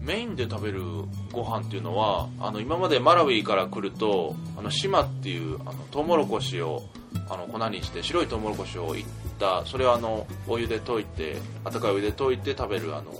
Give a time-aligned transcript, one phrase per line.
[0.00, 0.82] メインで食べる
[1.30, 6.82] ご飯っていうのはあの今までマラウィから来るとあの島っていうあのトウモロコシを
[7.28, 9.04] あの粉にして白いトウモロコシをいっ
[9.38, 13.12] たそれをあのお湯で溶いて温かいお湯で溶いて食べるあの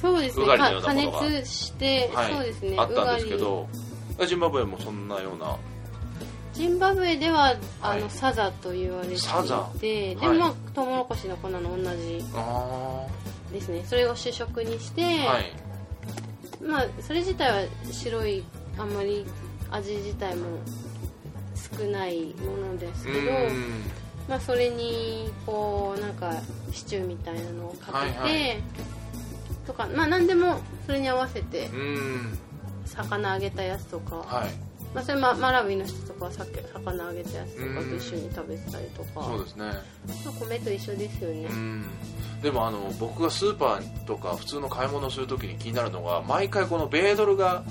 [0.00, 0.44] そうですね。
[0.44, 2.32] うがりのようなものが熱して、はい。
[2.32, 2.74] そうですね。
[2.78, 3.68] あったんですけど
[4.26, 5.56] ジンバブエもそんなような。
[6.54, 8.10] りジンバブエではあの、はい。
[8.10, 9.68] サザと言われていサザ。
[9.80, 10.38] てではい。
[10.38, 13.06] も、トウモロコシの粉の同じあ
[13.52, 13.82] ですね。
[13.84, 15.67] それを主食にして、あはい
[16.60, 18.44] まあそれ自体は白い
[18.78, 19.24] あんまり
[19.70, 20.46] 味自体も
[21.78, 23.84] 少ないものですけど、うん。
[24.28, 26.34] まあ、それにこうなんか
[26.72, 28.62] シチューみたいなのをかけて、はいはい。
[29.66, 32.38] とかまあ何でもそれに合わせてうん。
[32.86, 34.67] 魚揚げたやつとか、はい
[34.98, 39.64] まあ、それママラウイの人とかはさっき魚揚げたやつとかと一緒に食べてたりとか、そうですね。
[39.64, 41.84] まあ、米と一緒ですよね、うん。
[42.42, 47.62] でもあの僕がスーパーとか普通の買い物をするときに気になるのが毎回この米ドルが、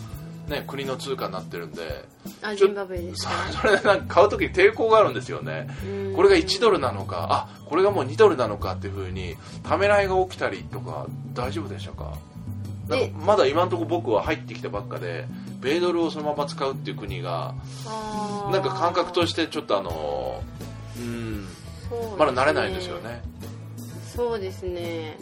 [0.47, 2.05] ね、国の通貨になってるんで
[2.41, 3.33] あジンバブエですそか？
[3.61, 5.67] それでなんか買うときに抵抗があるんですよね。
[5.85, 6.15] うん。
[6.15, 12.13] これが1ドルなのかあこれがもう2ドルなのかっていうふうにためらいが起きたりとか大丈夫でしたか？
[12.87, 15.25] なんえかまだ今のところ僕は入ってきたばっかで
[15.61, 17.55] 米ドルをそのまま使うっていう国が
[18.51, 20.41] なんか感覚としてちょっとあの
[20.97, 21.47] うん
[22.17, 23.21] まだ慣れないんですよね。
[24.15, 25.17] そうですね。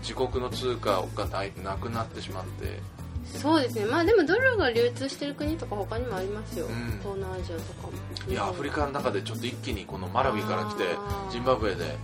[0.00, 2.80] 自国の通貨がないなくなってしまって。
[3.24, 3.86] そうですね。
[3.86, 6.98] まあでもドルが流通してる国とか他にもありますよ、うん。
[7.00, 7.92] 東南アジアとかも。
[8.28, 10.84] いやアフリカの中でちょっと一気にこのマラウイから来て
[11.30, 11.96] ジンバブエで、ね、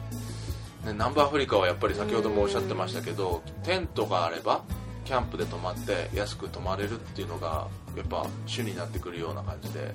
[0.87, 4.62] 南部アフリカはやっぱり先ほどもおっしゃってましたけどテントがあれば
[5.05, 7.66] キャンプで泊まって安く泊まれるっていうのが
[7.97, 9.94] やっぱ主になってくるような感じで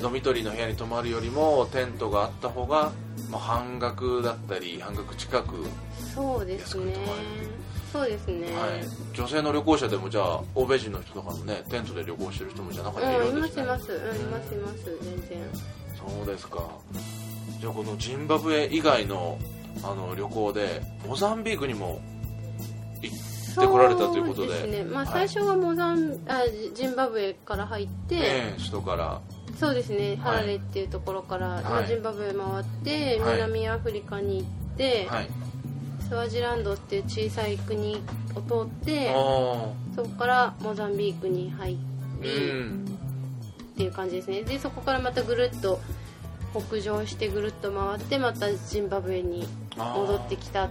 [0.00, 2.92] ドミトリーの部屋に泊まるよりもテントがあった方が、
[3.30, 5.64] まあ、半額だったり半額近く、
[6.14, 6.90] そうですね。
[6.90, 7.64] 安く泊まれる。
[7.92, 13.62] そうですね、はい、女性の旅行者でもじゃあ欧米人の人とかもねテントで旅行してる人もじゃあ中にはいうん、るいんですね。
[13.66, 14.84] ますいます、うん、いますいます。
[14.84, 15.38] 全然。
[15.96, 16.68] そうですか。
[17.60, 19.38] じゃあこのジンバブエ以外の
[19.84, 22.00] あの旅行でモザンビークにも
[23.00, 24.84] 行ってこられたということでそうですね。
[24.84, 25.28] まあ、はい。
[25.28, 29.20] 最初はモザンあジジンバブエから入って、ええ首都から。
[29.58, 30.16] そうですね、はい。
[30.16, 31.64] ハラレっていうところから、はい。
[31.64, 33.34] まあジンバブエ回って、はい。
[33.34, 35.28] 南アフリカに行って、はい。
[36.08, 37.96] スワジランドっていう小さい国
[38.34, 39.14] を通ってあ
[39.96, 42.84] そこからモザンビークに入ーり、うん
[43.74, 44.42] っていう感じですね。
[44.42, 45.80] でそこからまたぐるっと
[46.54, 50.70] 北上してぐるっと回ってまたジンバブエに戻ってきた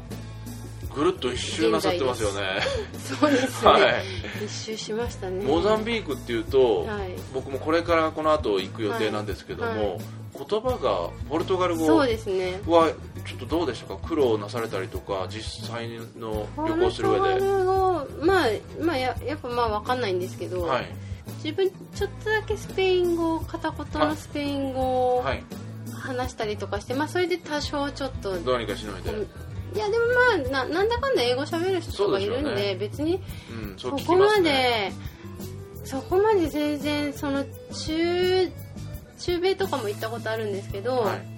[0.96, 2.62] ぐるっと一周なさってますよね。
[3.00, 4.04] そうですね、はい。
[4.46, 5.44] 一周しましたね。
[5.44, 7.12] モザンビークっていうと、はい。
[7.34, 9.80] 僕もこれからこの後行く予定なんですけども、はい。
[9.80, 9.98] は
[10.36, 12.60] 言葉がポルトガル語そうですね。
[12.66, 12.92] は
[13.26, 13.98] ちょっとどうでしたか？
[14.08, 17.20] 苦労なされたりとか実際の旅行する上で。
[17.20, 18.48] ポルトガル語まあ、
[18.82, 20.88] まあ、ややっぱまあ分かんないんですけど、はい。
[21.44, 25.44] 自分ちょっとだけスペイン語片言のスペイン語をはい。
[25.94, 29.12] 話したりとかして、まあそれで多少ちょっとどうにかしのいで、
[29.74, 30.06] いやでも
[30.52, 32.76] まあななんだかんだ英語喋る人とかいるんでね。
[32.76, 33.20] 別に
[33.52, 34.94] うん、そこますでね。
[35.84, 38.52] そこまで全然その中
[39.20, 41.34] 中米とかも行ったことあるんですけど、はい。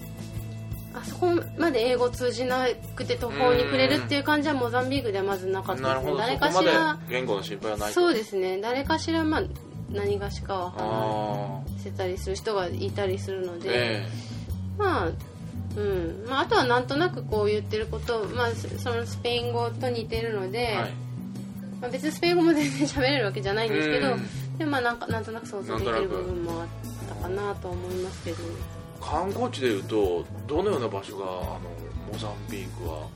[0.94, 1.28] あそこ
[1.58, 6.16] まで英語通じなくて途方に暮れるっていう感じはモザンビークではまずなかったですね。
[6.18, 8.60] 誰かしら言語の心配はないそうですね。
[8.62, 9.44] 誰かしらまあ
[9.92, 14.08] 何がしかはあ話せたりする人がいたりするのあで、え。
[14.78, 15.12] まあ
[15.76, 16.26] うん。
[16.30, 20.92] まあ、あとはなんとなくこう言ってること、まあ、そそのスペイン語と似てるので、えはい。
[21.82, 24.58] まあ、別にスペイン語も全然喋れるわけじゃないんですけど、うん。
[24.58, 26.68] でもまあなんかなんとなく想像できる部分もあっ
[27.10, 28.38] たかなとは思いますけど。
[29.02, 31.60] 観光地でいうとどのような場所があの
[32.12, 33.02] モザンビークは？
[33.02, 33.10] モ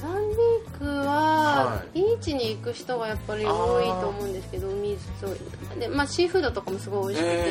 [0.00, 3.48] ザンビークははビーチに行く人がやっぱり多
[3.82, 5.36] いと思うんですけど海そう
[5.78, 7.50] で、まあ、シーフードとかもすごい美味しくて、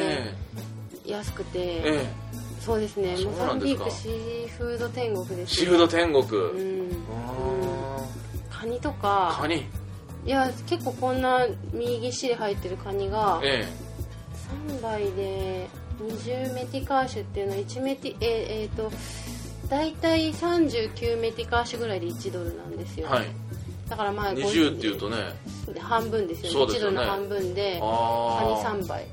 [1.07, 1.11] え。
[1.11, 3.17] 安くて、ええそうですね。
[3.25, 6.91] モザンビークシーフード天国です、ね、シーフード天国、うん。
[7.11, 8.05] あ
[8.51, 9.37] カニとーか。
[9.41, 9.65] カニ。
[10.23, 13.67] いや結構こんな身ぎっしり入ってるカニがえ
[14.69, 15.67] 3杯で
[15.99, 18.91] 20メティカーシュっていうのは1メティええーと
[19.67, 23.27] 大体39メティカーシュぐらいで1ドルなんですよ、えはい。
[23.89, 25.17] だからまあ20っていうとね。
[25.79, 26.49] 半分ですよね。
[26.49, 26.73] すよね。
[26.73, 29.07] 1ドルの半分でカニああ3杯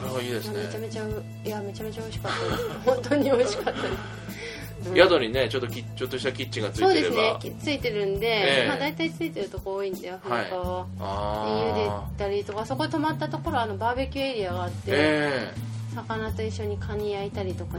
[0.00, 0.64] それはいいですね。
[0.64, 2.56] めちゃめちゃういやめちゃめちゃ美味しかった。
[2.56, 4.96] です本当に美味しかったです、うん。
[4.96, 7.36] 宿にねちょっときちょっとしたキッチンがついそうですね。
[7.40, 8.68] きついてるんで、ええ。
[8.68, 15.54] まあ、大体ついてるとこ多いんでアフリカは、あで茹あでたりとかそこに泊まったところあのバーベキューエリアがあって、え
[15.94, 17.78] 魚と一緒にカニ焼いたりとか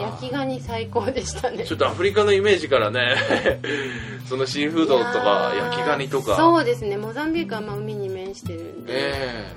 [0.00, 1.58] 焼きガニ最高でしたね。
[1.60, 3.16] えちょっとアフリカのイメージからね。
[4.28, 6.36] そのシーフードとか焼きガニとか。
[6.36, 6.96] そうですね。
[6.96, 9.52] モザンビークはまあ海に面してるんで、え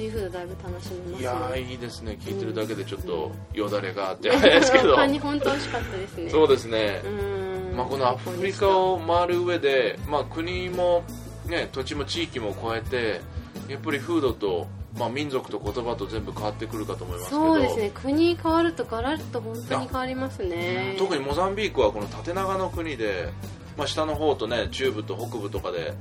[0.00, 2.16] シーフードだいぶ楽しめますねえいやーいいですね。
[2.18, 4.96] 聞いてるだけでちょっとよだれがってあれですけど。
[4.96, 6.30] 本当美味しかったですね。
[6.30, 7.02] そうですね。
[7.04, 7.76] う、ん。
[7.76, 11.04] まあ、このアフリカを回る上で、まあ、国も、
[11.44, 13.20] ね、土地も地域も超えて
[13.68, 14.68] やっぱり風土と、
[14.98, 17.40] まあ、民族と言葉と全部変わってくるかと思いますけど。
[17.42, 17.90] そうですね。
[17.92, 20.96] 国変わるとガラッと本当に変わりますね。
[20.98, 23.28] 特にモザンビークはこの縦長の国で、
[23.76, 25.92] まあ、下の方とね中部と北部とかで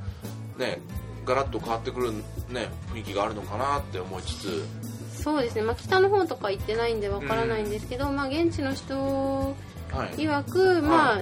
[0.57, 0.79] ね
[1.29, 4.65] ガラッと変わってくる、ね、雰囲気があるのかなって思いつつ。
[5.21, 8.95] そうですね、まあ、北の方とか行ってないんでわからないんですけど、まあ、現地の人
[9.91, 10.09] はい。
[10.15, 11.21] 曰く、まあ、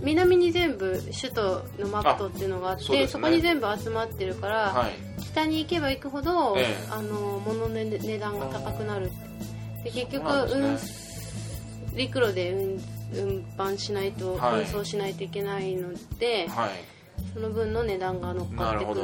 [0.00, 3.28] 南に全部首都のマプトっていうのがあってそね。
[3.28, 4.92] こに全部集まってるから、はい。
[5.22, 6.88] 北に行けば行くほど、ええ。
[6.90, 9.10] あの物の値値段が高くなる。
[9.84, 10.26] で結局
[11.94, 12.80] 陸路で運
[13.14, 14.60] 運搬しないと、はい。
[14.60, 16.97] 運送しないといけないのではい
[17.38, 19.00] その分の値段が乗っなかってくる。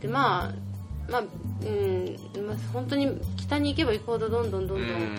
[0.00, 0.52] でまあ
[1.10, 1.24] まあう
[1.64, 2.16] ん
[2.46, 5.18] まあ本当に北に行けば行くほどどんどんどうんどんん。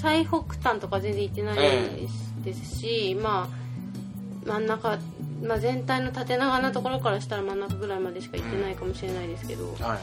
[0.00, 2.06] 最北端とか全然行ってないえ
[2.44, 4.98] ですし、まあ真ん中、
[5.42, 9.98] まあ、全体の縦長なところからしたら真ん中ぐらいまでしか行ってないかもしれないですけど、はい。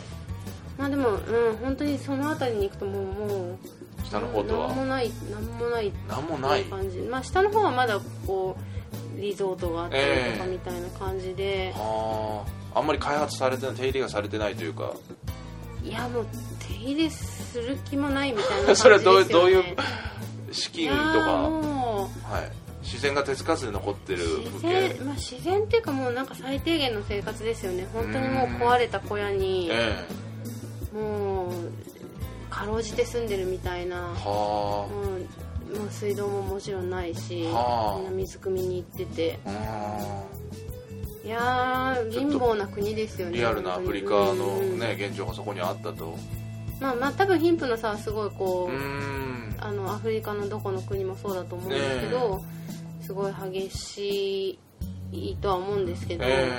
[0.79, 1.17] まあでも、うん、
[1.61, 3.57] 本当にその辺りに行くともうもう
[4.03, 4.67] 北の方とは？
[4.69, 6.63] なんもないなんもないってなんもない。
[6.63, 8.63] 感じまあ下の方はまだこう
[9.21, 14.93] リゾートがあったりとかええみたいな感じで、あああんまり開発されてない手入れがされてないというか。
[15.83, 16.27] いやもう
[16.59, 19.63] 手入れする気もないみたいな感じです それよ、ね、はどうどういう
[20.51, 22.33] 資金とか、もう。
[22.33, 22.51] はい、
[22.83, 27.87] 自然が手つかずで残ってる自然,、まあ、自然っていうかもうなんか最低限の生活ですよね。
[27.93, 30.05] 本当にもう壊れた小屋にえ
[30.93, 31.51] もう
[32.49, 33.97] かろうじて住んでるみたいな。
[33.97, 37.99] えはもうもう水道ももちろんないしはあ。
[37.99, 39.39] みんな水汲みに行ってて。
[39.45, 40.23] あ
[41.23, 44.79] いやー貧乏な国ですよねリアルなアフリカのうん。
[44.79, 46.17] ね現状がそこにあったと。
[46.79, 49.55] まあまあ多分貧富の差はすごいこうう、ん。
[49.59, 52.43] あのアフリカのどこの国もそうだと思うんですけど、
[53.01, 54.59] すごい激し
[55.11, 56.49] いとは思うんですけど、え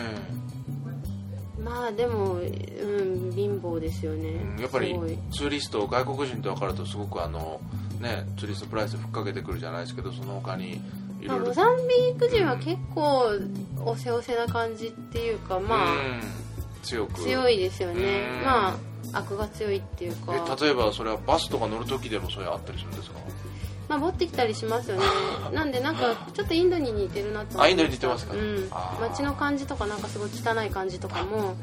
[1.59, 4.95] まあでも、うん、貧乏ですよね、えやっぱり
[5.33, 7.61] ツーリスト外国人と分かるとすごくあの
[8.03, 11.45] ねツーリストプライスふっかけてくるじゃないですけどその他にいまあ、ろ。
[11.45, 13.33] いろモザンビーク人は結構
[13.85, 16.21] おせおせな感じっていうかまあ、うん
[16.83, 17.21] 強く。
[17.23, 18.27] 強いですよね。
[18.39, 18.45] うん。
[18.45, 18.69] ま
[19.13, 20.35] あ悪が強いっていうか。
[20.35, 23.19] え例えばそれはバスとか乗る時でもそういうのあったりするんですか？
[23.89, 25.03] まあ持ってきたりしますよね。
[25.55, 28.35] なんでなんかちょっとインドに似てるなと思いましたあインドに似てますか？
[28.35, 28.69] うん。
[29.01, 31.55] 街の感じとかなんかすごい汚い感じとかも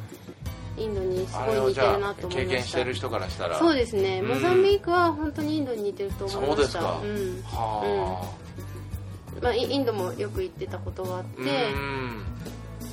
[0.80, 2.68] インドにすあごい似てるなと思い経験ました。
[2.70, 4.20] してる人からしたらそうですね。
[4.22, 4.28] うん。
[4.30, 6.46] モザンビークは本当にインドに似てると思いました。
[6.48, 7.00] そうですか。
[7.04, 7.42] うん。
[7.46, 8.34] は
[9.42, 11.72] まあ、イインドもよく行ってたことがあっあて。
[11.72, 12.26] うん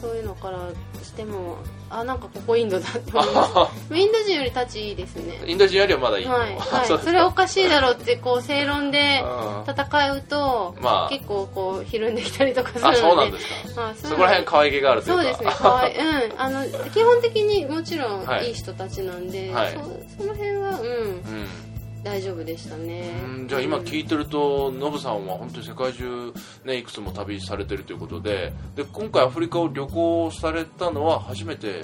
[0.01, 0.59] そういうのから
[1.03, 1.57] しても
[1.89, 3.95] あなんかここインドだって思います。
[3.95, 5.41] インド人より立ちいいですね。
[5.47, 6.35] インド人よりはまだいいの。
[6.35, 9.23] はい、はい、それはおかしいだろうってこう正論で
[9.67, 11.09] 戦うと、まあ。
[11.09, 13.81] 結構こうひるんできたりとかするのあでそうなんですか。
[13.83, 15.23] まあ、そうそこら辺可愛げがあるというか。
[15.23, 15.51] そうですね。
[15.53, 18.49] かわいい、 うん、あの基本的にもちろんはい。
[18.49, 19.73] いい人たちなんで、はい。
[19.73, 20.79] そその辺はうん。
[20.79, 21.66] うん
[22.07, 23.11] 大丈夫でしたね。
[23.25, 26.33] うんじゃあ今聞いいてるとノブさんは本当に世界中、
[26.65, 31.83] ね、いくつも旅されてるということでで今回アフリカを旅行されたのは初めて？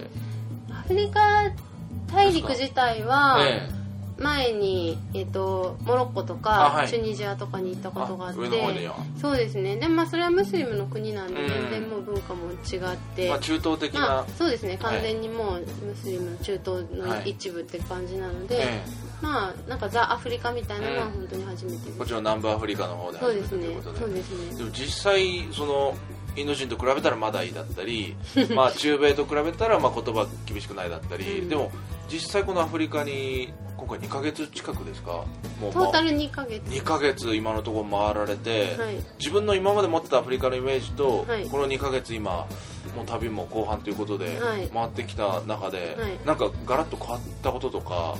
[0.70, 1.50] アフリカ
[2.06, 3.68] 大陸自体はえ
[4.18, 6.88] 前に、えっとモロッコとあか、はい。
[6.88, 9.76] チュニジアとかに行ったことがあってそうですね。
[9.76, 11.48] でもまあそれはムスリムの国なんでうん。
[11.48, 14.78] 全然もう文化も違って、まあ、中東的な、まあ、そうですね。
[14.80, 17.18] 完全にもうムスリムの中東はい。
[17.20, 18.84] の一部って感じなので、え
[19.22, 21.12] まあなんかザ・アフリカみたいなのはうん。
[21.12, 23.98] 本当に初めてです、えこっちの南部アフリカの方で初めてということで。
[24.00, 24.58] そうですね。
[24.58, 25.94] でも実際その
[26.34, 28.16] インド人と比べたらまだいいだったり
[28.56, 31.48] まあ中米と比べたらまあ言葉厳しくないだったり、うん。
[31.48, 31.70] でも
[32.10, 35.24] 実際このアフリカに今回2ヶ月近くですか？
[35.60, 36.62] もうトータル2ヶ月。
[36.64, 38.96] 2ヶ月今のところ回られて、はい。
[39.18, 41.46] 自分の今まで持ってたアフリカのイメージと、はい。
[41.48, 42.46] この2ヶ月今
[42.96, 44.68] もう旅も後半ということではい。
[44.68, 46.18] 回ってきた中で、はい。
[46.26, 48.16] なんかガラッと変わったこととか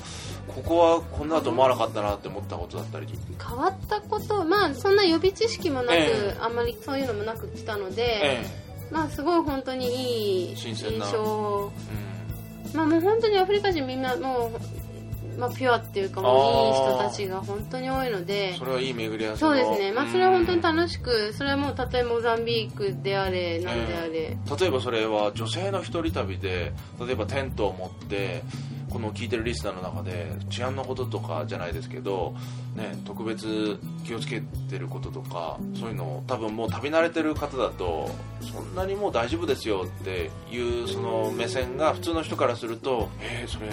[0.48, 3.06] ここはこんなだと思わなかったなって思ったことだったり？
[3.46, 6.36] 変わったことまあそんな予備知識もなく、ええ。
[6.40, 8.46] あんまりそういうのもなく来たので、え
[8.90, 11.06] まあすごい本当にいい印新鮮な。
[11.06, 11.70] 象。
[12.72, 14.50] えまあもう本当にアフリカ人みんなもう、
[15.38, 19.50] まあ、ピュアっていうかもういい人たちが本当に多いのうでん、それはいい巡り合わせの。
[19.50, 19.92] そうですね。
[19.92, 28.42] まあそれは本当にうん楽しくそれはもうたとえモザンビークであれなんであれ、例えばそれは女性の一人旅で例えばテントを持って
[28.92, 32.34] この聞いてるリスナーの中で治安のこととかじゃないですけど、
[32.76, 38.10] ね、特別気をつけてることとかそういうのを多分もう旅慣れてる方だと
[38.42, 43.72] そんなにもう大丈夫ですよっていうその目線が普通の人からするとえー、それ、ね、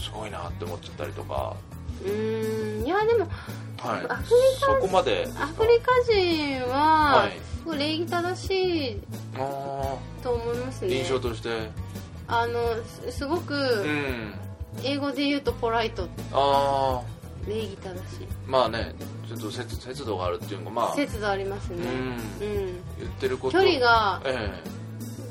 [0.00, 1.56] すごいなって思っちゃったりとか、
[2.04, 2.86] うーん。
[2.86, 3.28] いやでも
[3.78, 4.06] はい。
[4.08, 5.28] アフリ、そこまで。
[5.38, 7.32] アフリカ人は、はい。
[7.58, 9.00] すごい礼儀正しい
[9.38, 10.88] あと思いますね。
[10.88, 11.70] ー印象として。
[12.28, 14.34] あのすすごくうん。
[14.82, 16.08] 英語で言うとポライト。
[16.32, 18.26] ああ礼儀正しい。
[18.46, 18.94] まあね
[19.28, 20.94] ちょっと節節度があるっていうのがまあ。
[20.94, 21.86] 節度ありますね。
[22.40, 22.46] うん。
[22.46, 22.66] うん。
[22.98, 23.58] 言ってること。
[23.58, 24.50] 距離がえ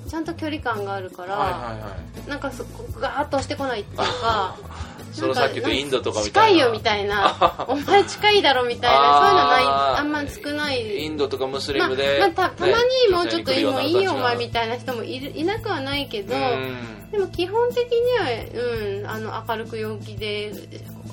[0.08, 2.30] ちゃんと距離感があるから、えはいはいはい。
[2.30, 2.64] なんかそ
[3.00, 4.56] ガーッと押してこないっていうか
[5.14, 6.58] そのさっきインドとかみた近いな。
[6.58, 7.66] いよみたいな。
[7.68, 11.06] お前近いだろみたいなそういうのないあんま少ない。
[11.06, 12.76] インドとかムスリまあムで、まあ、たたまに
[13.12, 17.12] もうちょっと、ねもういいよお前みいたいな人もいるいなくはないけど、うん。
[17.12, 20.52] でも基本的には、うん、あの明るく陽気で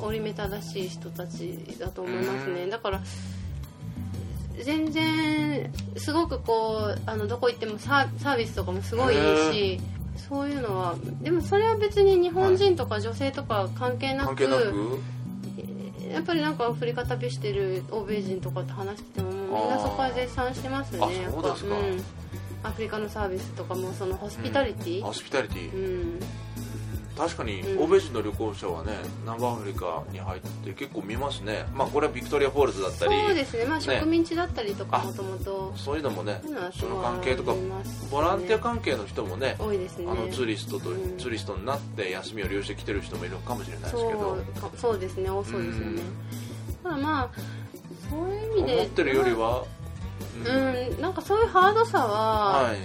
[0.01, 2.71] 折り目正しい人たちだと思いますね、うん。
[2.71, 3.01] だから
[4.61, 9.81] 全然すごくこうあのどこ行ってもサービスとかもすごいいいし
[10.29, 15.01] そういうのはでもそれは別に日本人とか女性とか関係なく,、関係なく？
[16.13, 21.57] やっぱりなんかアフリカ旅してる欧米人とかと話しててももうみんなそこは絶賛してますねあやっぱ。
[21.57, 22.05] そうん、
[22.63, 26.21] アフリカのサービスとかもそのホスピタリティ、ホスピタリティ、うん
[27.17, 27.85] 確かにうん。
[27.85, 31.67] 欧米人の旅行者はね南アフリカに入って結構見ますね。
[31.75, 33.65] まあこれはビクトリアフォールズだったりそうですね。
[33.67, 33.85] まあね。
[33.85, 36.41] 植民地だったりとかあもともとそういうのもね。
[36.79, 37.55] その関係とか
[38.11, 40.07] ボランティア関係の人もね多いですね。
[40.11, 41.19] あのツーリストと、うん。
[41.19, 44.39] ツーリストになって休みを利用してきてる人もいるかもしれないですけそど
[44.77, 45.31] そうですね。
[45.31, 46.03] 多そうですよね。
[46.83, 47.31] ただまあ
[48.11, 49.65] そういう意味で思ってるよりは、
[50.47, 51.01] うん。
[51.01, 52.77] なんかそういうハードさは、はい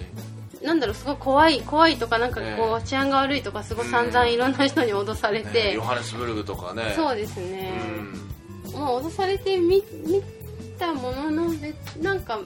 [0.64, 6.94] なんだろうすごい怖い怖いとかなんかこう、え治安が悪いとかすごい散々いろんな人に脅されねて、ヨハネスブルグとかね。
[6.96, 7.72] そうですね、
[8.02, 8.28] うん
[8.78, 10.22] もう脅されてみ見
[10.78, 12.40] たもののでなんか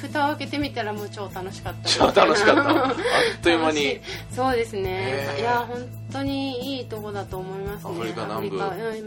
[0.00, 2.86] 蓋を開けてみたらもう超楽しかった超楽しかった。
[2.86, 2.94] あっ
[3.42, 4.00] という間に。
[4.30, 5.36] そうですね。
[5.38, 7.90] いや本当にいいとこだと思いますね。
[7.90, 8.58] アフリカ南部。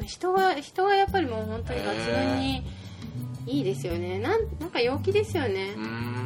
[0.06, 2.64] 人が人がやっぱりもう本当に抜群に
[3.46, 4.20] いいですよね。
[4.20, 5.74] なんなんか陽気ですよね。
[5.76, 6.17] うーん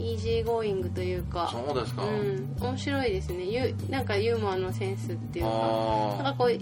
[0.00, 1.48] easygoing というか。
[1.52, 2.56] そうですか、うん。
[2.58, 3.44] 面白いですね。
[3.44, 5.50] ゆなんかユーモアのセンスっていうか。
[5.50, 6.52] なんあかこう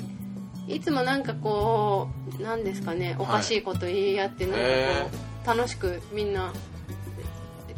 [0.71, 3.17] いつもなんかこうなんですかね。
[3.19, 5.07] おかしいこと言い合ってなんかこへ
[5.45, 6.53] う楽しくみんな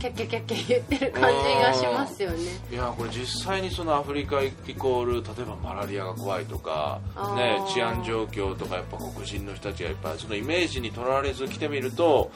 [0.00, 2.38] キャッキャキャッキャ言ってる感じがしますよね
[2.70, 7.00] あいやこれ実際にそのアフリカイコール例えばマラリアが怖いとか、
[7.36, 12.30] ね、治安状況とかやっぱ黒人の人たちがいっぱいそのイメージにとらわれず来てみると、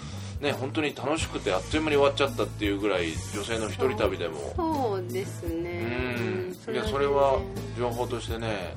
[0.44, 4.52] ね、本当に楽しくてあっという間に終わっちゃったっていうぐらい女性の一人旅でも。
[4.54, 6.54] そうですね。
[6.66, 6.74] うん。
[6.74, 7.40] いやそれは
[7.76, 8.74] 情報としてね。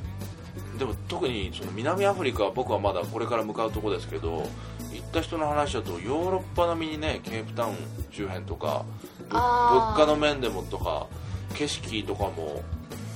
[0.80, 4.48] でも特にその南アフリカは僕はまだこれから向かうとこですけど
[4.94, 7.76] 行った人の話だとヨーロッパ並みにねケープタウン
[8.12, 8.86] 周辺とか
[9.30, 9.40] 物
[9.98, 11.08] 価の面でもとか
[11.56, 12.62] 景色とかも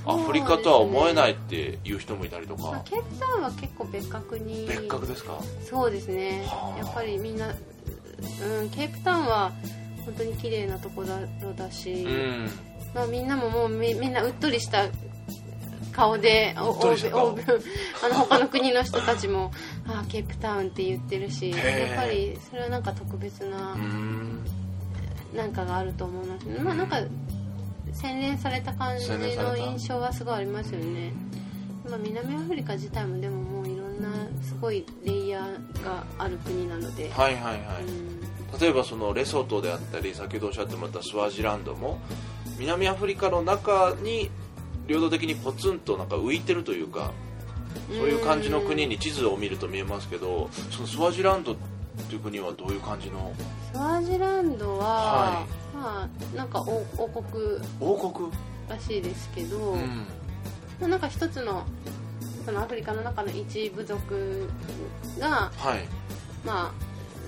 [0.08, 4.66] アフリカとは思えないっていう人もいたりとまあか、ケープタウンは結構別格に。
[4.68, 5.38] 別格ですか？
[5.64, 6.44] そうですね。
[6.48, 7.54] はあやっぱりみんな、
[8.62, 9.52] うん、ケープタウンは
[10.06, 12.50] 本当に綺麗なところだし、うん。
[12.94, 14.88] まあ、みんなももうみみんなうっとりした
[15.92, 17.28] 顔でおうっとりした顔。
[17.28, 17.54] 欧米欧米
[18.04, 19.52] あの他の国の人たちも
[19.86, 21.60] あケープタウンって言ってるしやっ
[21.96, 24.46] ぱりそれはなんか特別なうん。
[25.36, 26.44] なんかがあると思います。
[26.44, 26.98] ね、まあなんか
[27.94, 31.14] 洗練された感じの印象はすごいありますよね、
[31.90, 33.68] まあ、南アフリカ自体もでももう
[34.02, 34.10] な
[34.42, 37.92] すごいレイヤーがある国なので、はいはいはい、う
[38.56, 38.60] ん。
[38.60, 42.00] 例えばそのレソトであったり先ほどおっしゃってもらったスワジランドも
[42.60, 44.30] 南アフリカの中に
[44.88, 47.12] 領土的にポツンとなんか浮いてるというか
[47.88, 51.56] そういう感じの国に地図を見ると見えますけどそのスワジランドっ
[52.10, 53.34] ていう国はどういう感じの？
[53.74, 57.60] スワジランドは、はままあなんか王王国。
[57.80, 58.30] 王国？
[58.70, 60.06] らしいですけど、うん。
[60.80, 61.66] まあなんか一つの
[62.46, 64.50] そのアフリカの中の一部族
[65.20, 65.80] がはい。
[66.46, 66.72] まあ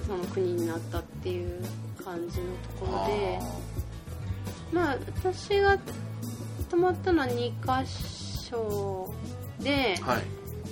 [0.07, 1.63] その国になったっていう
[2.03, 2.45] 感じの
[2.79, 3.39] ところで
[4.71, 5.77] まあ私が
[6.69, 7.89] 泊まったのは2箇
[8.49, 9.13] 所
[9.59, 10.23] ではい。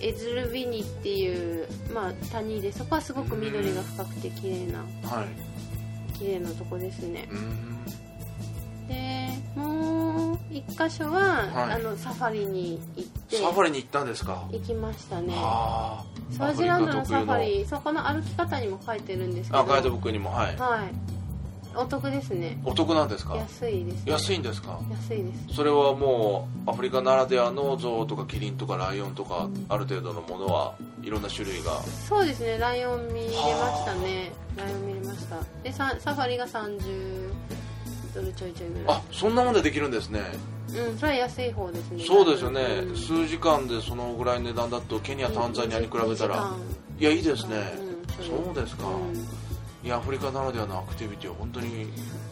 [0.03, 6.17] エズルビニっていう、まあ、谷でそこはすごく緑が深くて綺麗なはい。
[6.17, 7.29] 綺麗なとこですね。
[7.31, 7.81] うん。
[8.87, 10.10] でもう
[10.51, 11.73] 1箇所は、はい。
[11.73, 14.47] あのサファリに行ってサファリに行ったんですか？
[14.51, 15.33] 行きましたね。
[15.35, 19.63] あスワジランドのサファリリそこの歩き方にも書いてるんですけど。
[19.63, 20.57] ガイドブックにもはい。
[20.57, 20.93] はい。
[21.73, 22.59] お得ですね。
[22.65, 23.37] お得なんですか？
[23.37, 24.77] 安いです、ね、安いんですか？
[24.91, 25.55] 安いです。
[25.55, 31.81] それはもうアフリカならではの象とかキリンとかライオンとかある程度のものはいろんな種類が。
[32.09, 32.57] そうですね。
[32.57, 34.33] ライオン見れましたね。
[34.57, 35.37] ライオン見れました。
[35.63, 37.31] でササファリが30
[38.13, 38.97] ドルちょいちょいぐらい。
[38.97, 40.21] あそんなもんでできるんですね。
[40.69, 42.03] うんそれは安い方ですね。
[42.05, 42.95] そうですよね、うん。
[42.95, 46.53] 数時間でそのぐらいの値段だとケニアタンザニアに比べたら。
[46.99, 48.75] いやいいですね、うんそうです。
[48.77, 49.87] か、うん。
[49.87, 51.87] いやアフリカならではのアクティビティは本当に。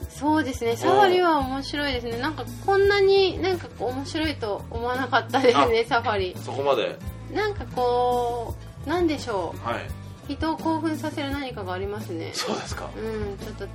[0.10, 0.76] そうですね。
[0.76, 2.18] サファリは面白いですね。
[2.20, 6.36] なんかこんなになんか面白いと思わなかったですねサファリ。
[6.44, 6.98] そこまで。
[7.34, 8.56] なんかこ
[8.86, 9.86] うなんでしょはい、
[10.32, 12.32] う人を興奮させる何かがありますね。
[12.34, 12.90] そうですか。
[12.98, 13.68] うんちょっと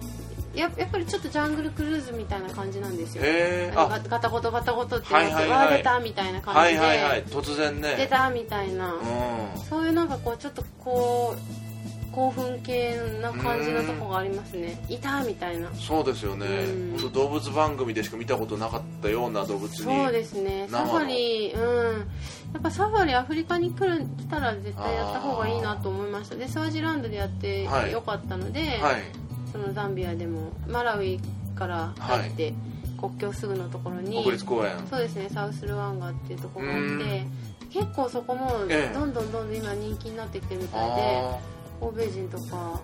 [0.55, 3.25] ややっぱりちょっとジャングルクルーズみたいな感じなんですよ。
[3.25, 5.79] へえあのガタゴトガタゴトってなって、はいはい。
[5.79, 7.25] 出たみたいな感はじで、いはいはい。
[7.25, 7.97] 突然ね。
[7.97, 9.61] 出たみたいな、うん。
[9.69, 14.81] そういうなんかこうちょっとこう興奮系な感じのとこがありますね。
[14.89, 15.69] いたみたいな。
[15.75, 16.47] そうですよね。
[16.47, 16.51] う
[17.09, 17.13] ん。
[17.13, 20.69] 動物番組でしか見たことなかったような動物にそうですね。
[20.71, 21.99] サファリうん。
[22.53, 26.37] やっぱサファリアフリカに来る来たら絶対やった方がいいなと思いました。
[26.37, 27.93] でスワジランドでやってはい。
[27.93, 29.03] よかったので、はい
[29.55, 31.21] そのザンビアでもマラウイ
[31.55, 32.53] から入って、
[33.01, 34.25] 国境すぐのところに
[34.91, 37.27] そうですねサウスルワンガっていうところがあって
[37.71, 41.39] 結構そこもええどんどんどんどん今人気になってきてるみたいで、あ
[41.81, 42.81] 欧米人とか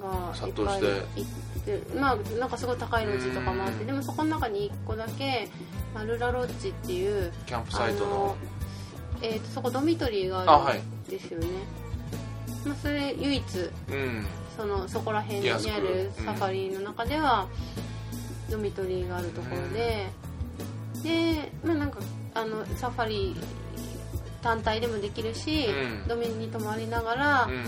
[0.00, 3.86] がいっぱい行ってまあなんかすごい高いロッジとかもあってうん。
[3.86, 5.48] でもそこの中に1個だけ
[5.94, 8.36] まあルラロッジっていうーキャンプサイトの。
[9.22, 11.46] えーとそこドミトリーがあるんですよね、
[12.66, 17.46] まあ、それ唯一うんそのそこら辺にあるサファリの中では、
[18.50, 20.06] ドミトリーがあるところで、
[21.02, 21.98] でまあなんか
[22.34, 23.36] あのサファリ
[24.42, 26.08] 単体でもできるし、うん。
[26.08, 27.64] ドミに泊まりながらうん。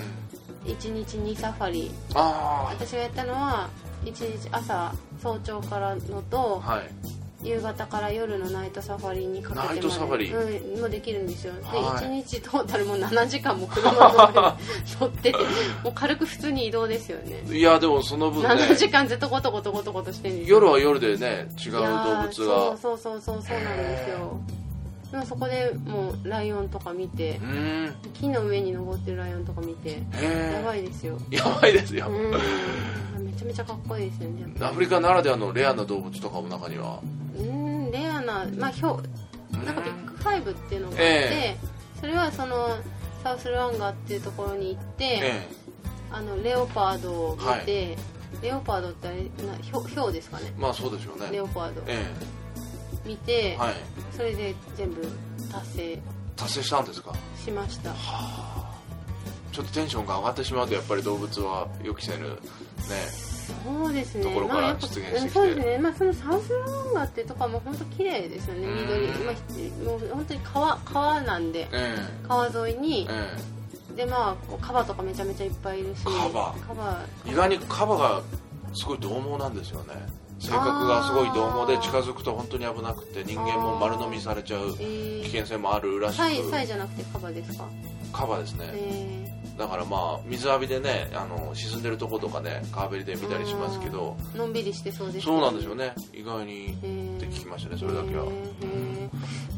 [0.71, 1.91] 1日2サファリ。
[2.15, 3.69] あ私がやったのは
[4.05, 6.91] 1日朝早朝からのとあはい
[7.47, 10.33] 夕方から夜のナイトサファリにかけてナイトサファリ。
[10.33, 11.55] うん、もできるんですよ。
[11.55, 12.05] で、はい。
[12.05, 14.57] 1日トータルもう7時間も車
[15.01, 15.39] 乗ってて
[15.85, 17.43] もう軽く普通に移動ですよね。
[17.57, 20.57] いやでもその分ね7時間ずっとゴトゴトゴトゴトしてるんですよ。
[20.57, 22.33] 夜は夜でね違う動物が。
[22.35, 24.41] そうそうそうそうそうなんですよ。
[25.13, 27.41] でもそこでもうライオンとか見て
[28.15, 31.17] 木の上に登ってるライオンとか見てへやばえいですよ。
[31.31, 32.09] やばいですよ。
[32.09, 32.33] うん。
[33.25, 37.01] めちゃめちゃかっこいいですよねアフリカならではのレアな動物とかも中には
[38.27, 39.01] なまあひょ
[39.65, 41.57] なんかビッグファイブっていうのがあって、え
[42.01, 42.77] それはその
[43.23, 45.49] サウスルワンガっていうところに行って、え
[46.11, 47.97] あのレオパードを見て、
[48.43, 50.53] レオパードってあれなヒョヒョウですかね。
[50.57, 51.29] えまあそうでしょうね。
[51.33, 51.83] レオパード。
[51.87, 52.05] え
[53.05, 53.75] 見て、えはい。
[54.17, 55.03] それで全部
[55.51, 55.99] 達成。
[56.37, 57.13] 達成したんですか？
[57.45, 57.93] しました。
[59.53, 62.35] ちょっとテンションが上がってしまうとやっぱり動物は予期せぬね
[63.65, 64.25] そうですね。
[64.25, 65.19] ところから出現してきて。
[65.19, 65.79] うんそうですね。
[65.79, 68.67] まあそのサウスランガってとかも本当綺麗ですよね。
[68.67, 68.75] うん。
[68.81, 71.95] 緑、まあ、もう本当に川川なんでえ
[72.27, 73.29] 川沿いにえ、
[73.93, 78.23] えでまあこうカバとかめちゃめちゃいっぱいいるしカバカバえ意外にカバが
[78.75, 79.95] すごい獰猛なんですよね。
[80.39, 87.65] 性格がすごい獰猛で近づくと本当に危なくて人間も丸飲みされちゃうえー、危険性もあるらしサイサイくじゃなくてカバですか？
[88.13, 88.71] カバですね。
[88.75, 89.26] え
[89.57, 94.17] だからまあ水浴びでねあの沈んでるとことかね川べりで見たりしますけど。
[94.35, 95.95] ー、のんびりしてそうですそうなんですよね。
[96.13, 97.17] 意外にえー。
[97.17, 98.27] って聞きましたねそれだけは。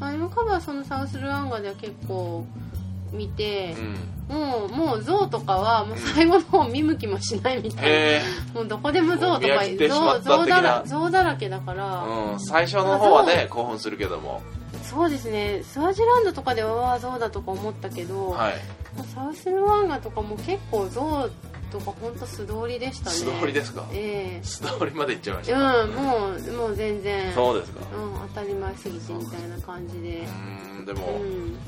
[0.01, 2.47] まあ、でもカバはそのサウスルワンガでは結構
[3.13, 3.75] 見て
[4.29, 4.37] う、ん。
[4.37, 12.41] もうもう象とかはもう最後の方見向きもしないみたいな、もうどこでも象とか象象だら象だらけだから、うん。
[12.41, 14.43] 最初の方はね興奮するけども
[14.91, 15.63] そうですね。
[15.63, 18.55] スワジランドとかではうわ象だとか思ったけど、はい。
[19.15, 21.29] サウスルワンガとかも結構象
[21.71, 23.17] とか本当素通りでしたね。
[23.17, 23.85] 素通りですか？
[23.93, 27.33] え素通りまで行っちゃいましえたうんもうもう全然。
[27.35, 27.81] そうですか。
[27.95, 30.09] うん、当たり前すぎてみたいな感じで。
[30.21, 31.59] うーんでうもん。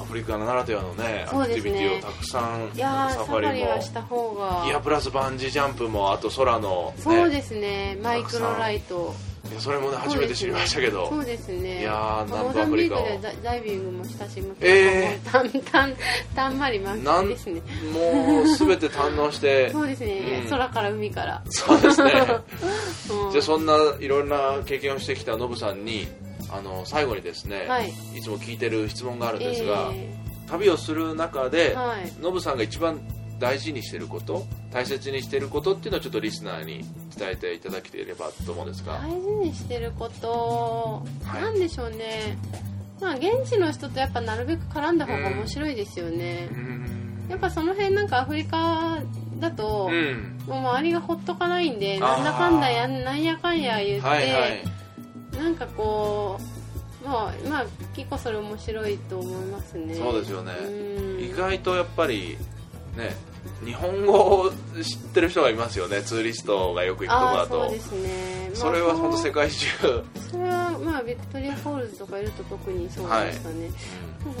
[0.00, 4.64] アフリカならではのねアクティビティをたくさんいやーサファリはした方が。
[4.64, 7.98] いやプラスバンジージャンプもあと空の、ね、そうですね。
[8.00, 9.12] マイクロライト
[9.58, 11.08] それもね初めて知りましたけど。
[11.08, 11.80] そうですね。
[11.80, 13.00] いやー南モ部アフリカ。
[13.00, 15.94] をダダイビングもしたしえたんたん
[16.34, 17.60] たんまり満喫ですね
[17.92, 19.70] もう全て堪能して。
[19.72, 20.50] そうですね、うん。
[20.50, 22.12] 空から海から、そうですね。
[23.10, 23.30] うん。
[23.32, 26.08] じゃあそんないろんな経験をしてきたノブさんに
[26.50, 27.92] あの最後にですね、はい。
[28.14, 30.14] い、つも聞いてる質問があるんですが、え
[30.48, 32.12] 旅をする中で、ーはい。
[32.20, 33.00] ノブさんが一番
[33.38, 36.84] 大事にしてること大切にしてることっていうのをちょっとリスナーに
[37.16, 41.42] 伝えていただければと思うんですが、大事にしてること、はい。
[41.42, 42.36] なんでしょうね。
[43.00, 46.48] まあ現地の人とやっぱなるべく絡んだ方が面白いですよね。
[46.50, 47.26] う、ん。
[47.28, 48.98] やっぱその辺なんかアフリカ
[49.38, 50.38] だと、うん。
[50.46, 54.64] もう周りがほっとかないんでなんだかんだやんなんやかんや言って、はいはい。
[55.36, 56.40] なんかこ
[57.04, 59.94] うまあまあ結構それ面白いと思いますね。
[59.94, 60.52] そうですよね。
[60.60, 61.20] うん。
[61.20, 62.36] 意外とやっぱり
[62.96, 63.16] ね
[63.64, 64.50] 日本語を
[64.82, 67.64] 知ってる人がいますよねツーリストがよく行くとこだと。
[67.64, 69.66] そうですね、まあそれは本当世界中、
[70.30, 73.70] それはまあビクトリアフォールズとかいると特にそうですかね、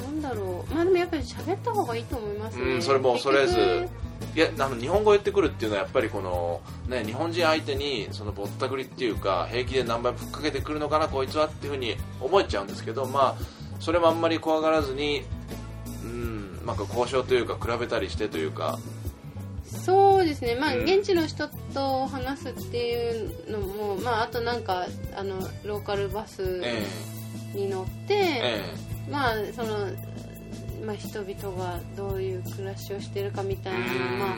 [0.04, 0.74] なんだろう。
[0.74, 3.88] まあでもやっぱり喋った方がいいと思いますね、うんそれも恐れず。
[4.34, 13.44] いやあの日本語を言ってくるっていうのはやっぱりこの、ね、日本人相手にそのぼったくりっていうか平気で何倍ぶっかけてくるのかなこいつはっていうふうに思えちゃうんですけど、まあ、
[13.80, 15.24] それもあんまり怖がらずに、
[16.72, 18.78] うん、なんか交渉というか比べたりしてというか。
[19.64, 20.84] そうですね、まあ、うん。
[20.84, 26.86] 現地の人と話すっていうのも、まあ、あとなんかあのローカルバスえ
[27.54, 28.40] に乗って、え
[29.08, 29.10] え。
[29.10, 29.90] まあその
[30.84, 34.36] まあ、人々がどういう暮らしをしてるかみたいなのを、まあ、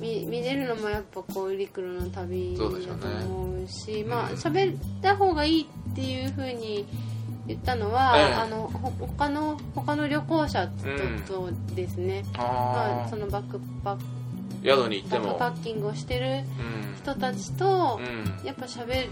[0.00, 4.36] 見見れるのもやっぱこうリクルの旅だとそうですよね思うしまあうん。
[4.36, 6.86] 喋った方がいいっていうふうに
[7.48, 8.34] 言ったのは、ええ。
[8.34, 10.68] あのほ他の他の旅行者
[11.26, 14.02] と,、とですね、まああ、そのバックパック
[14.62, 15.34] 宿に行っても。
[15.34, 16.96] パッキングをしてるうん。
[17.02, 18.46] 人たちと、うん。
[18.46, 19.10] やっぱ喋る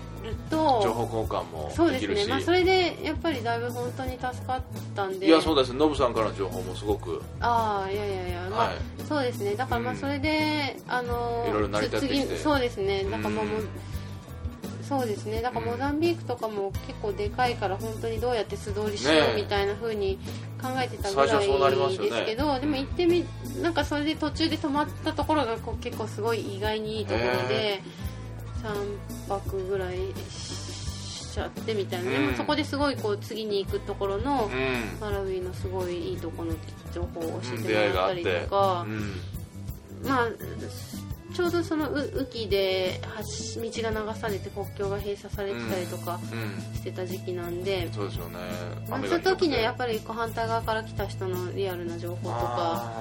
[0.50, 2.26] と情報交換もそうですね。
[2.26, 4.62] まあ、それでやっぱりだいぶ本当に助かっ
[4.94, 5.26] たんで。
[5.26, 5.72] いやそうです。
[5.72, 8.76] ノブさんからの情報もすごく、ああいやいやいや、まあはい。
[9.08, 9.54] そうですね。
[9.54, 9.98] だからまあうん。
[9.98, 12.26] それで、あのいろいろ成り立ってきて。
[12.26, 13.04] 次そうですね。
[13.04, 13.68] だからまあもううん
[14.88, 15.42] そうですね。
[15.42, 20.16] だからモザンビークとかも結構でかいから本当にどうやって素通りしようみたいな風に
[20.62, 21.48] 考えてたぐらい
[21.98, 23.24] ですけど、でも行ってみ
[23.60, 27.80] なんかそれで途中で止まったところがこう結構すごい意外にいいところで
[28.62, 29.96] 3泊ぐらい
[30.30, 32.26] しちゃってみたいな、でうん。
[32.30, 34.98] もそこですごいこう次に行くところのうん。
[35.00, 36.56] マラウイのすごいいいところの
[36.92, 39.20] 情報を教えてもらったりとか、うん。
[40.08, 40.28] まあ
[41.36, 43.00] ちょうどそのう雨季で
[43.54, 46.74] 橋道が流されて国境が閉鎖されてたりとかうん。
[46.74, 48.38] してた時期なんで、そうですよね。
[48.88, 52.92] まあ、雨そういう時にはやっぱぱり反対側から来た人のリアルな情報とか、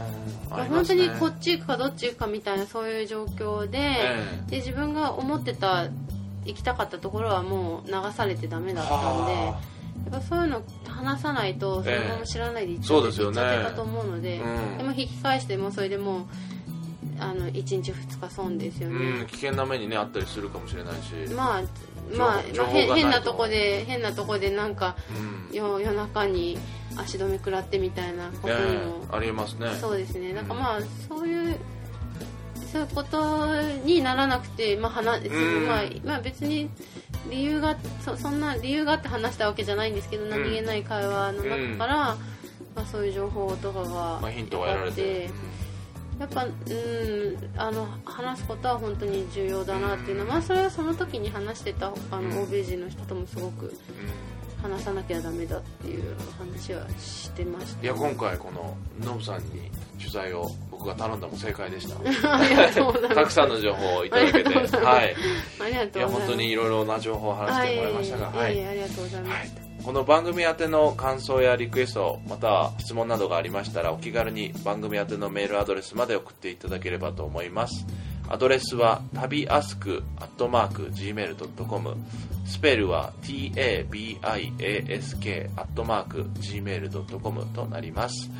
[0.57, 0.63] ね。
[0.69, 5.87] 本当にこっち行くかどっち行くかみたいなそういう状況で,、えで自分が思ってた
[6.45, 9.33] 行きたかったところはもう流されてダメだったんで。
[9.33, 9.59] は
[10.11, 14.77] やっぱそういうの話さないとそのまま知らないで行っちゃったと思うので、うん。
[14.77, 16.25] でも引き返してもそれでもう
[17.19, 21.61] あの1日2日損ですようね、ん危険な目にねあったりするかもしれないし、まあ
[22.11, 25.35] 情まあ、変変なとこで変なとこでなんかうん。
[25.55, 26.57] 夜夜中に
[26.97, 29.69] 足止め食らってみたいなことにも、ねありえますね。
[29.79, 30.33] そうですね。
[30.33, 31.57] なんかまあそういう
[32.71, 35.67] そういうことにならなくて、まあ話ん。
[35.67, 36.69] まあ、まあ別に
[37.29, 41.95] 理由がそそんな理由があって話したわけじゃないんですけど、何気ない会話の中から、
[42.75, 45.29] まあ、そういう情報とかがまあ、ヒントが得られて
[46.19, 50.25] やっぱうんあの話すことは本当に重要だなっていうの。
[50.25, 52.29] は、まあ、それはその時に話してた他うん。
[52.29, 53.73] の欧米人の人ともすごくうん
[54.71, 57.83] 話さなきゃダメだっていう話はしてました。
[57.83, 61.95] いや今回このノブさんに取材を僕が頼んだも正解でした。
[63.13, 64.49] たくさんの情報をいただけて。
[64.49, 64.85] ありがとうございます。
[64.85, 65.03] はい。
[65.05, 68.67] ありがいやとうございます本当にいろいろな情報を話してもらいましたがはい、はい。
[68.67, 69.47] ありがとうございまはい。
[69.47, 77.85] した、この番組宛ての感想やリクエストまたは質問などがありましたらお気軽に番組宛てのメールアドレスまで送っていただければと思います。
[78.27, 81.97] アドレスは旅アスクアットマーク Gmail.com
[82.47, 88.31] スペルは tabiask アットマーク Gmail.com となります。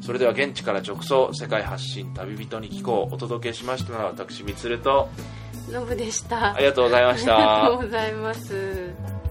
[0.00, 5.10] それでは現地から直送世界発信旅人に聞こうお届けしましたのは私みつると。
[5.70, 6.54] ノブでした。
[6.54, 9.21] ありがとうございましありがとうたございます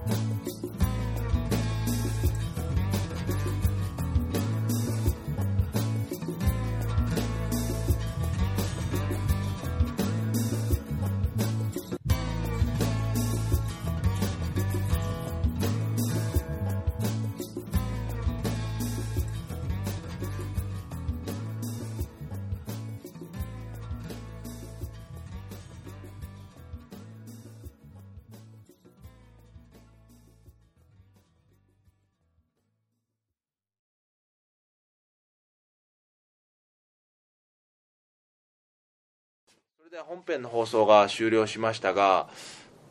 [40.12, 42.28] 本編の放送が終了しましたが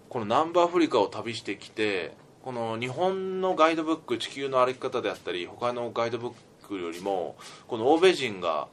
[0.08, 6.32] この南部アフリカを旅してきてこの日本のガイドブック「地球の歩き方」であったり他のガイドブッ
[6.66, 7.36] クよりも
[7.68, 8.68] この欧米人が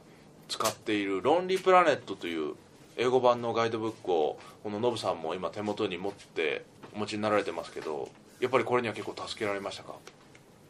[0.48, 2.54] 使っている「ロンリープラネット」という
[2.96, 8.08] 英語版のガイドブックをこのノブさんも今手元に持ってお持ちになられてますけど
[8.40, 9.92] やっぱりこれには結構助けられましたか？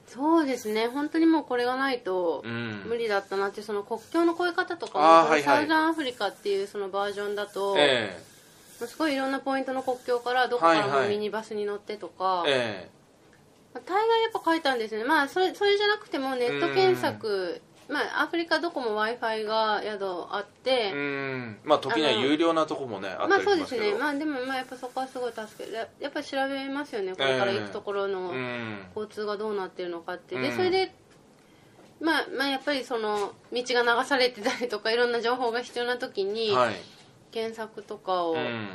[0.08, 0.88] そうですね。
[0.88, 2.84] 本当にもうこれがないとうん。
[2.86, 5.42] 無理だったなっていうその国境の越え方とかも、はいはい。
[5.42, 8.20] サウザンアフリカっていうそのバージョンだと、え
[8.78, 11.02] すごいいろんなポイントの国境からどこからはいはい。
[11.04, 12.90] もミニバスに乗ってとか、ええ。
[13.74, 15.06] まあ大概やっぱ書いたんですよね。
[15.06, 21.58] まあそれそれじゃなくてもネット検索まあアフリカどこも w i f i が宿あってえうん。
[21.64, 23.94] まあ時には有料なとこもねあったまあそうですね。
[23.98, 28.78] まあでもまあやっぱそこはすごい助けややっぱり調べますよねこれから行くところのうん。
[28.94, 30.34] 交通がどうなってるのかって。
[30.34, 30.42] うん。
[30.42, 30.94] でそれで
[32.00, 36.74] まあまあやっぱりその道が流されてたりとかいろんな情報が必要な時にはい。
[37.30, 38.68] 検索とかをうん。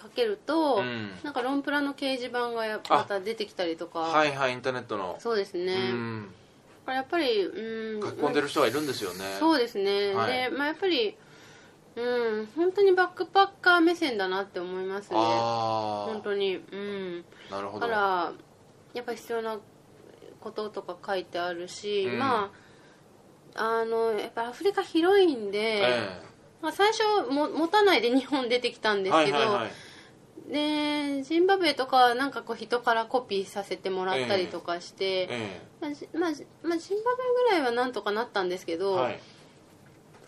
[0.00, 1.10] かけるとうん。
[1.22, 3.98] なんかロンプラの掲示板がやまた出てきたりとか。
[3.98, 5.16] はいはいインターネットの。
[5.18, 5.74] そうですね。
[5.74, 6.34] うん
[6.86, 9.24] これやっぱりうん書き込んでる人がいるんですよね。
[9.40, 10.50] そうですね、はい。
[10.50, 11.16] でまあやっぱり
[11.96, 15.16] うん本当にバックパッカー目線だなって思いますね。
[15.18, 16.56] あ本当に。
[16.56, 17.24] うん。
[17.50, 17.88] あなるほど。
[17.88, 18.32] だから
[18.94, 19.58] やっぱ必要な
[20.40, 22.18] こととか書いてあるし、うん。
[22.20, 22.52] ま
[23.56, 26.22] ああのやっぱアフリカ広いんで、え
[26.62, 29.70] まあ、最初も持たないで日本出てきたんえですけど、はいはいはい
[30.48, 39.20] でジンバブエとかはなんかこう人からコピーさせてもらったりとかして、えまあじまあじまあ、ジンバブエぐらいはなんとかなったんですけど、えはい。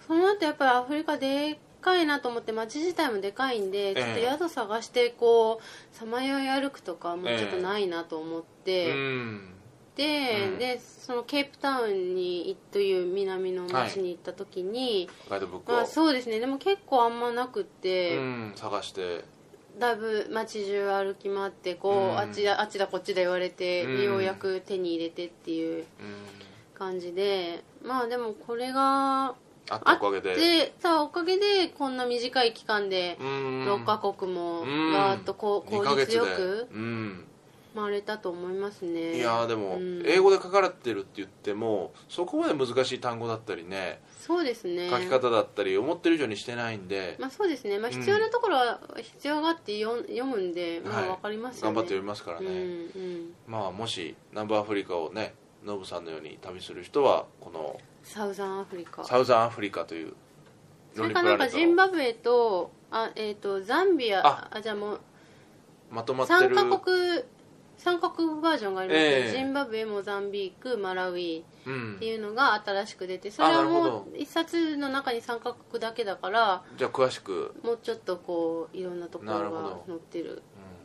[0.06, 9.54] その後やっぱりアフリカでっかいなと思って街自体もでかいんで、ちょっと宿探してこうさまよい歩くとかもちょっとないなと思って、うん
[9.96, 10.58] で,、うん。
[10.58, 16.40] でそのケープタウンにという南の町に行った時に、ガイドブックをまあ、そうですね。
[16.40, 19.24] でも結構あんまなくって、うん探して
[19.78, 22.18] だいぶ街中歩き回ってこう、うん。
[22.18, 24.02] あっちだあっちだこっちだ言われて、うん。
[24.02, 25.84] ようやく手に入れてっていううん。
[26.74, 30.34] 感じでまあでもこれがあったおかげで。
[30.34, 33.26] でさあおかげでこんな短い期間でうん。
[33.66, 34.92] 6カ国もうん。
[34.92, 37.24] ガーッとこう効率よくうん。
[37.74, 39.16] 回れたと思いますね。
[39.16, 40.02] いやーでもうん。
[40.06, 44.90] 英語で書かれてるって言ってもそこまで難しい単語だったりねそうですね。
[44.90, 47.16] 書き方だったり思ってる以上にしてないんで。
[47.18, 51.74] まあそうですね、まあ、うん必要なところは必要があって読読むんで、まあはいわかりますよね。
[51.74, 52.52] 頑張って読みますからうんね
[52.94, 53.34] うん。
[53.46, 55.32] まあもし南部アフリカをね
[55.64, 59.02] ノブさんのように旅する人はこのサウザンアフリカ。
[59.02, 60.12] サウザンアフリカという
[60.94, 64.26] それからなんかジンバブエとあ、えー、とザンビア。
[64.26, 64.48] あ。
[64.50, 65.00] あじゃあもう
[65.90, 67.22] まとまって3るカ国
[67.78, 68.98] 三カ国バージョンがあります。
[69.00, 69.32] けど、ええ。
[69.32, 71.94] ジンバブエモザンビークマラウイうん。
[71.96, 74.06] っていうのが新しく出てそれはもど。
[74.12, 80.40] う一冊の中に3カ国だけだからじゃあ詳しく、もうちょっとこういろんなところが載ってるうん。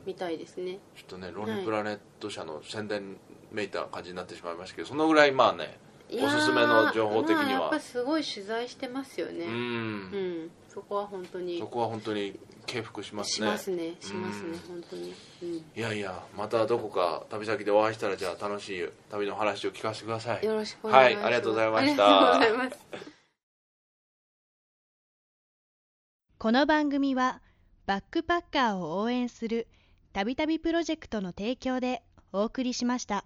[0.06, 0.79] みたいですね。
[0.95, 3.17] ちょっとねロンリープラネット社の宣伝
[3.51, 5.77] めいた感じになってしまいましたけどそのぐらいまあね
[6.12, 7.43] おすすめの情報的には。
[7.43, 9.45] まあやっぱりすごい取材してますよね。
[9.45, 11.58] ううんん、そこは本当に。
[11.60, 13.47] そこは本当に敬服しますね。
[13.47, 13.95] しますね。
[13.99, 14.49] しますね。
[14.49, 20.45] うん本当に、うん、いやいやまたどこか旅先でお会いしたらじゃあ楽しい旅の話を聞かせてください。
[20.45, 21.23] よろしくお願いします。
[21.23, 22.36] はいありがとうございました。
[22.36, 23.13] ありがとうございます。
[26.39, 27.41] この番組は
[27.86, 29.67] バックパッカーを応援する
[30.12, 33.26] たびたびプロジェクトの提供でお送りしました。